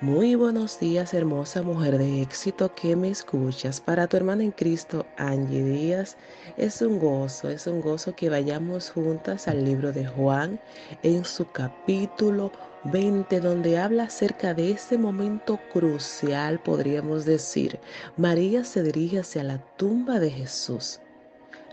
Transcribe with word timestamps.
Muy 0.00 0.36
buenos 0.36 0.78
días, 0.78 1.12
hermosa 1.12 1.60
mujer 1.62 1.98
de 1.98 2.22
éxito 2.22 2.72
que 2.72 2.94
me 2.94 3.08
escuchas. 3.08 3.80
Para 3.80 4.06
tu 4.06 4.16
hermana 4.16 4.44
en 4.44 4.52
Cristo, 4.52 5.04
Angie 5.16 5.64
Díaz, 5.64 6.16
es 6.56 6.80
un 6.82 7.00
gozo, 7.00 7.48
es 7.48 7.66
un 7.66 7.80
gozo 7.80 8.14
que 8.14 8.30
vayamos 8.30 8.90
juntas 8.90 9.48
al 9.48 9.64
libro 9.64 9.90
de 9.92 10.06
Juan 10.06 10.60
en 11.02 11.24
su 11.24 11.50
capítulo 11.50 12.52
20, 12.84 13.40
donde 13.40 13.76
habla 13.76 14.04
acerca 14.04 14.54
de 14.54 14.70
ese 14.70 14.96
momento 14.96 15.58
crucial, 15.72 16.60
podríamos 16.60 17.24
decir. 17.24 17.80
María 18.16 18.62
se 18.62 18.84
dirige 18.84 19.18
hacia 19.18 19.42
la 19.42 19.58
tumba 19.78 20.20
de 20.20 20.30
Jesús. 20.30 21.00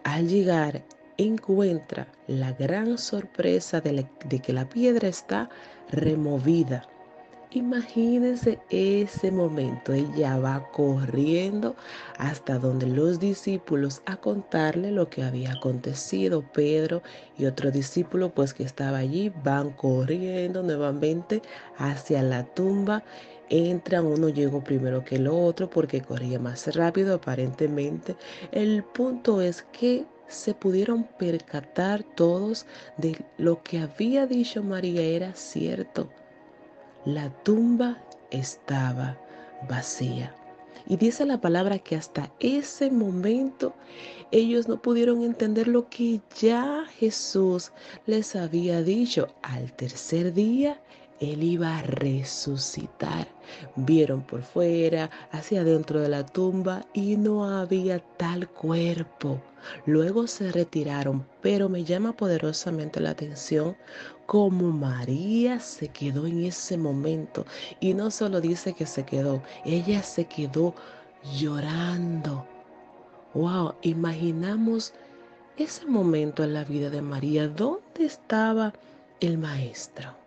Al 0.03 0.27
llegar, 0.27 0.83
encuentra 1.17 2.07
la 2.25 2.53
gran 2.53 2.97
sorpresa 2.97 3.81
de, 3.81 4.07
de 4.25 4.39
que 4.39 4.51
la 4.51 4.67
piedra 4.67 5.09
está 5.09 5.47
removida 5.91 6.87
Imagínense 7.55 8.59
ese 8.69 9.31
momento. 9.31 9.93
Ella 9.93 10.37
va 10.37 10.69
corriendo 10.73 11.77
hasta 12.17 12.59
donde 12.59 12.85
los 12.85 13.17
discípulos 13.17 14.01
a 14.05 14.17
contarle 14.17 14.91
lo 14.91 15.09
que 15.09 15.23
había 15.23 15.53
acontecido. 15.53 16.43
Pedro 16.51 17.01
y 17.37 17.45
otro 17.45 17.71
discípulo 17.71 18.29
pues 18.33 18.53
que 18.53 18.63
estaba 18.63 18.97
allí 18.97 19.31
van 19.41 19.69
corriendo 19.71 20.63
nuevamente 20.63 21.41
hacia 21.77 22.21
la 22.23 22.43
tumba. 22.43 23.05
Entran, 23.47 24.05
uno 24.05 24.27
llegó 24.27 24.61
primero 24.61 25.05
que 25.05 25.15
el 25.15 25.27
otro 25.27 25.69
porque 25.69 26.01
corría 26.01 26.39
más 26.39 26.75
rápido 26.75 27.15
aparentemente. 27.15 28.17
El 28.51 28.83
punto 28.83 29.39
es 29.39 29.63
que 29.71 30.05
se 30.27 30.53
pudieron 30.53 31.05
percatar 31.17 32.03
todos 32.03 32.65
de 32.97 33.15
lo 33.37 33.63
que 33.63 33.79
había 33.79 34.27
dicho 34.27 34.61
María 34.61 35.03
era 35.03 35.33
cierto 35.35 36.09
la 37.05 37.29
tumba 37.43 38.01
estaba 38.31 39.17
vacía. 39.69 40.35
Y 40.87 40.97
dice 40.97 41.25
la 41.25 41.39
palabra 41.39 41.79
que 41.79 41.95
hasta 41.95 42.31
ese 42.39 42.91
momento 42.91 43.73
ellos 44.31 44.67
no 44.67 44.81
pudieron 44.81 45.23
entender 45.23 45.67
lo 45.67 45.89
que 45.89 46.21
ya 46.39 46.85
Jesús 46.99 47.71
les 48.05 48.35
había 48.35 48.81
dicho. 48.81 49.27
Al 49.41 49.71
tercer 49.73 50.33
día 50.33 50.79
él 51.19 51.43
iba 51.43 51.77
a 51.77 51.81
resucitar. 51.81 53.34
Vieron 53.75 54.21
por 54.21 54.43
fuera, 54.43 55.09
hacia 55.31 55.63
dentro 55.63 55.99
de 55.99 56.09
la 56.09 56.25
tumba 56.25 56.85
y 56.93 57.17
no 57.17 57.45
había 57.45 57.99
tal 57.99 58.47
cuerpo. 58.47 59.41
Luego 59.85 60.27
se 60.27 60.51
retiraron, 60.51 61.25
pero 61.41 61.69
me 61.69 61.83
llama 61.83 62.13
poderosamente 62.13 62.99
la 62.99 63.11
atención 63.11 63.75
cómo 64.25 64.71
María 64.71 65.59
se 65.59 65.87
quedó 65.89 66.27
en 66.27 66.45
ese 66.45 66.77
momento. 66.77 67.45
Y 67.79 67.93
no 67.93 68.11
solo 68.11 68.41
dice 68.41 68.73
que 68.73 68.85
se 68.85 69.03
quedó, 69.03 69.41
ella 69.65 70.03
se 70.03 70.25
quedó 70.25 70.75
llorando. 71.37 72.45
Wow, 73.33 73.75
imaginamos 73.81 74.93
ese 75.57 75.85
momento 75.85 76.43
en 76.43 76.53
la 76.53 76.63
vida 76.63 76.89
de 76.89 77.01
María. 77.01 77.47
¿Dónde 77.47 78.05
estaba 78.05 78.73
el 79.19 79.37
maestro? 79.37 80.24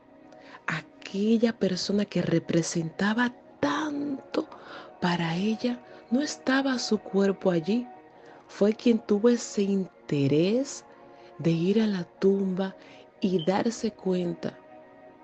Aquella 1.09 1.55
persona 1.55 2.05
que 2.05 2.21
representaba 2.21 3.33
tanto 3.61 4.47
para 5.01 5.37
ella, 5.37 5.81
no 6.11 6.21
estaba 6.21 6.79
su 6.79 6.99
cuerpo 6.99 7.51
allí. 7.51 7.87
Fue 8.47 8.75
quien 8.75 8.99
tuvo 8.99 9.31
ese 9.31 9.63
interés 9.63 10.85
de 11.39 11.51
ir 11.51 11.81
a 11.81 11.87
la 11.87 12.05
tumba 12.05 12.77
y 13.21 13.43
darse 13.45 13.91
cuenta 13.91 14.59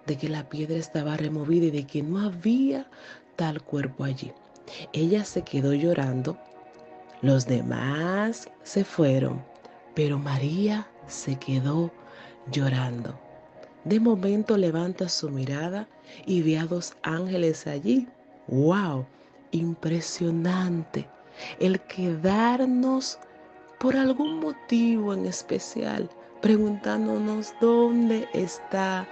de 0.06 0.16
que 0.16 0.28
la 0.28 0.48
piedra 0.48 0.76
estaba 0.76 1.16
removida 1.16 1.66
y 1.66 1.70
de 1.70 1.86
que 1.86 2.02
no 2.02 2.18
había 2.20 2.88
tal 3.36 3.62
cuerpo 3.62 4.04
allí. 4.04 4.32
Ella 4.94 5.24
se 5.24 5.42
quedó 5.42 5.74
llorando, 5.74 6.38
los 7.20 7.46
demás 7.46 8.48
se 8.62 8.84
fueron, 8.84 9.44
pero 9.94 10.18
María 10.18 10.86
se 11.06 11.36
quedó 11.36 11.90
llorando. 12.50 13.23
De 13.84 14.00
momento 14.00 14.56
levanta 14.56 15.08
su 15.08 15.28
mirada 15.30 15.86
y 16.24 16.42
ve 16.42 16.58
a 16.58 16.64
dos 16.64 16.94
ángeles 17.02 17.66
allí. 17.66 18.08
¡Wow! 18.48 19.06
Impresionante. 19.50 21.06
El 21.60 21.80
quedarnos 21.80 23.18
por 23.78 23.96
algún 23.96 24.40
motivo 24.40 25.12
en 25.12 25.26
especial 25.26 26.08
preguntándonos 26.40 27.54
dónde 27.60 28.28
está 28.32 29.06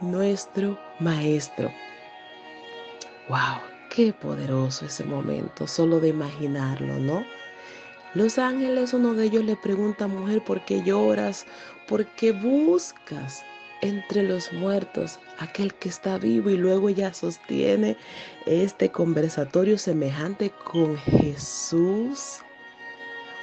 nuestro 0.00 0.78
maestro. 1.00 1.70
¡Wow! 3.28 3.60
Qué 3.90 4.12
poderoso 4.12 4.86
ese 4.86 5.04
momento, 5.04 5.66
solo 5.66 6.00
de 6.00 6.08
imaginarlo, 6.08 6.98
¿no? 6.98 7.24
Los 8.14 8.38
ángeles, 8.38 8.92
uno 8.92 9.14
de 9.14 9.26
ellos 9.26 9.44
le 9.44 9.56
pregunta, 9.56 10.06
mujer, 10.06 10.42
¿por 10.44 10.64
qué 10.64 10.82
lloras? 10.82 11.46
¿Por 11.88 12.06
qué 12.06 12.32
buscas? 12.32 13.44
Entre 13.82 14.22
los 14.22 14.52
muertos, 14.52 15.18
aquel 15.38 15.74
que 15.74 15.88
está 15.88 16.18
vivo 16.18 16.50
y 16.50 16.56
luego 16.56 16.88
ella 16.88 17.12
sostiene 17.12 17.96
este 18.46 18.90
conversatorio 18.90 19.78
semejante 19.78 20.50
con 20.64 20.96
Jesús. 20.98 22.38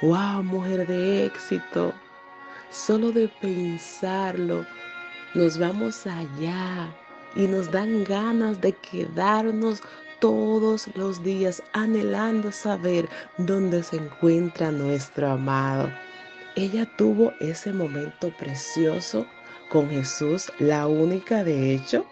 ¡Wow, 0.02 0.42
mujer 0.42 0.86
de 0.86 1.26
éxito! 1.26 1.94
Solo 2.70 3.12
de 3.12 3.28
pensarlo, 3.40 4.66
nos 5.34 5.58
vamos 5.58 6.06
allá 6.06 6.92
y 7.36 7.46
nos 7.46 7.70
dan 7.70 8.04
ganas 8.04 8.60
de 8.60 8.72
quedarnos 8.72 9.80
todos 10.20 10.88
los 10.96 11.22
días 11.22 11.62
anhelando 11.72 12.50
saber 12.50 13.08
dónde 13.38 13.82
se 13.82 13.96
encuentra 13.96 14.70
nuestro 14.72 15.30
amado. 15.30 15.90
Ella 16.56 16.88
tuvo 16.96 17.32
ese 17.40 17.72
momento 17.72 18.32
precioso 18.38 19.26
con 19.70 19.90
Jesús, 19.90 20.52
la 20.58 20.86
única 20.86 21.44
de 21.44 21.74
hecho 21.74 22.04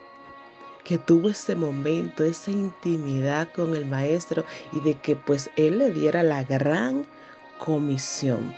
que 0.85 0.99
tuvo 0.99 1.29
ese 1.29 1.55
momento, 1.55 2.25
esa 2.25 2.51
intimidad 2.51 3.49
con 3.55 3.77
el 3.77 3.87
maestro 3.87 4.45
y 4.73 4.81
de 4.81 4.95
que 4.95 5.15
pues 5.15 5.49
él 5.57 5.79
le 5.79 5.91
diera 5.91 6.23
la 6.23 6.43
gran 6.45 7.07
comisión. 7.59 8.55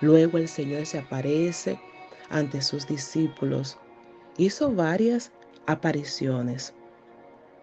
Luego 0.00 0.38
el 0.38 0.48
Señor 0.48 0.86
se 0.86 0.98
aparece 0.98 1.78
ante 2.30 2.62
sus 2.62 2.86
discípulos. 2.86 3.76
Hizo 4.36 4.72
varias 4.72 5.30
apariciones, 5.66 6.72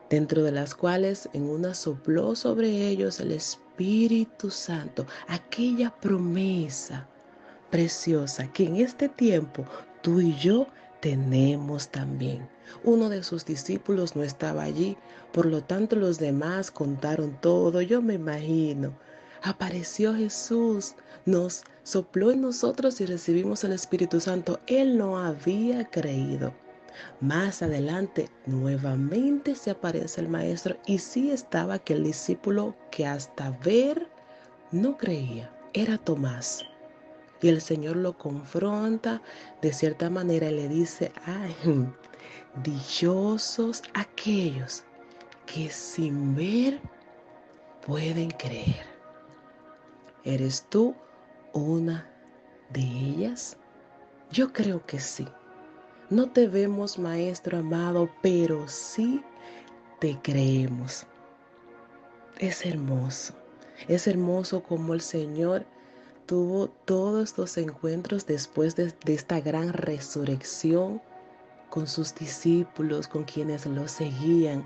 dentro 0.09 0.43
de 0.43 0.51
las 0.51 0.75
cuales 0.75 1.29
en 1.33 1.49
una 1.49 1.73
sopló 1.73 2.35
sobre 2.35 2.69
ellos 2.87 3.19
el 3.19 3.31
Espíritu 3.31 4.51
Santo, 4.51 5.05
aquella 5.27 5.89
promesa 5.89 7.07
preciosa 7.71 8.51
que 8.53 8.65
en 8.65 8.77
este 8.77 9.09
tiempo 9.09 9.65
tú 10.05 10.21
y 10.21 10.35
yo 10.35 10.67
tenemos 10.99 11.89
también. 11.89 12.47
Uno 12.83 13.09
de 13.09 13.23
sus 13.23 13.43
discípulos 13.43 14.15
no 14.15 14.21
estaba 14.21 14.61
allí, 14.61 14.97
por 15.33 15.47
lo 15.47 15.63
tanto 15.63 15.95
los 15.95 16.19
demás 16.19 16.69
contaron 16.69 17.41
todo, 17.41 17.81
yo 17.81 18.03
me 18.03 18.13
imagino. 18.13 18.95
Apareció 19.41 20.13
Jesús, 20.13 20.93
nos 21.25 21.63
sopló 21.81 22.29
en 22.29 22.41
nosotros 22.41 23.01
y 23.01 23.07
recibimos 23.07 23.63
el 23.63 23.71
Espíritu 23.71 24.19
Santo. 24.19 24.59
Él 24.67 24.95
no 24.95 25.17
había 25.17 25.85
creído. 25.85 26.53
Más 27.19 27.63
adelante, 27.63 28.29
nuevamente 28.45 29.55
se 29.55 29.71
aparece 29.71 30.21
el 30.21 30.29
Maestro 30.29 30.77
y 30.85 30.99
sí 30.99 31.31
estaba 31.31 31.73
aquel 31.73 32.03
discípulo 32.03 32.75
que 32.91 33.07
hasta 33.07 33.49
ver 33.65 34.07
no 34.71 34.97
creía. 34.97 35.51
Era 35.73 35.97
Tomás. 35.97 36.63
Y 37.41 37.49
el 37.49 37.61
Señor 37.61 37.97
lo 37.97 38.17
confronta 38.17 39.21
de 39.61 39.73
cierta 39.73 40.09
manera 40.09 40.49
y 40.49 40.55
le 40.55 40.67
dice, 40.69 41.11
ay, 41.25 41.55
dichosos 42.63 43.83
aquellos 43.93 44.83
que 45.45 45.69
sin 45.69 46.35
ver 46.35 46.79
pueden 47.85 48.31
creer. 48.31 48.85
¿Eres 50.23 50.65
tú 50.69 50.95
una 51.53 52.09
de 52.71 52.81
ellas? 52.81 53.57
Yo 54.31 54.51
creo 54.51 54.83
que 54.85 54.99
sí. 54.99 55.27
No 56.09 56.29
te 56.29 56.47
vemos, 56.47 56.97
Maestro 56.97 57.59
amado, 57.59 58.09
pero 58.21 58.67
sí 58.67 59.23
te 59.99 60.17
creemos. 60.21 61.05
Es 62.39 62.65
hermoso. 62.65 63.33
Es 63.87 64.07
hermoso 64.07 64.63
como 64.63 64.93
el 64.93 65.01
Señor 65.01 65.65
tuvo 66.25 66.67
todos 66.85 67.29
estos 67.29 67.57
encuentros 67.57 68.25
después 68.25 68.75
de, 68.75 68.93
esta 69.07 69.39
gran 69.39 69.73
resurrección 69.73 71.01
con 71.69 71.87
sus 71.87 72.15
discípulos, 72.15 73.07
con 73.07 73.23
quienes 73.23 73.65
lo 73.65 73.87
seguían. 73.87 74.63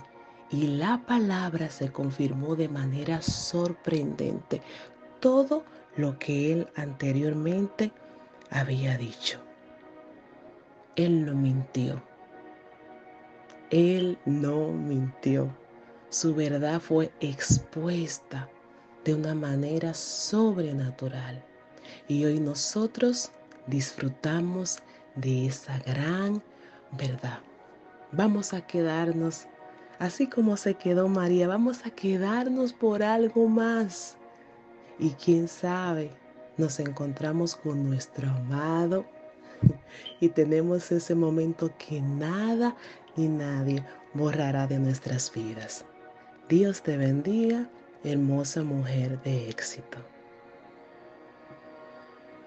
Y 0.51 0.67
la 0.67 1.03
palabra 1.05 1.69
se 1.69 1.91
confirmó 1.91 2.55
de 2.55 2.69
manera 2.69 3.21
sorprendente. 3.21 4.61
Todo 5.19 5.63
lo 5.95 6.17
que 6.17 6.53
él 6.53 6.67
anteriormente 6.75 7.91
había 8.49 8.97
dicho. 8.97 9.39
Él 10.95 11.25
no 11.25 11.33
mintió. 11.35 12.01
Él 13.69 14.17
no 14.25 14.71
mintió. 14.71 15.55
Su 16.09 16.33
verdad 16.33 16.79
fue 16.79 17.11
expuesta 17.19 18.49
de 19.05 19.13
una 19.15 19.35
manera 19.35 19.93
sobrenatural. 19.93 21.43
Y 22.07 22.25
hoy 22.25 22.39
nosotros 22.39 23.31
disfrutamos 23.67 24.79
de 25.15 25.47
esa 25.47 25.79
gran 25.79 26.41
verdad. 26.91 27.39
Vamos 28.11 28.53
a 28.53 28.65
quedarnos, 28.65 29.45
así 29.99 30.27
como 30.27 30.57
se 30.57 30.73
quedó 30.73 31.07
María, 31.07 31.47
vamos 31.47 31.85
a 31.85 31.91
quedarnos 31.91 32.73
por 32.73 33.03
algo 33.03 33.47
más. 33.47 34.17
Y 34.97 35.11
quién 35.11 35.47
sabe, 35.47 36.11
nos 36.57 36.79
encontramos 36.79 37.55
con 37.55 37.87
nuestro 37.87 38.29
amado 38.29 39.05
y 40.19 40.29
tenemos 40.29 40.91
ese 40.91 41.15
momento 41.15 41.71
que 41.77 42.01
nada 42.01 42.75
ni 43.15 43.27
nadie 43.27 43.83
borrará 44.13 44.67
de 44.67 44.79
nuestras 44.79 45.31
vidas. 45.33 45.85
Dios 46.47 46.81
te 46.81 46.97
bendiga, 46.97 47.69
hermosa 48.03 48.63
mujer 48.63 49.21
de 49.23 49.49
éxito. 49.49 49.97